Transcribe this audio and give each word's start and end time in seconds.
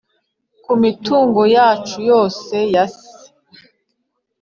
kumitungo 0.63 1.41
yacu 1.55 1.97
yose 2.09 2.55
yase. 2.75 3.13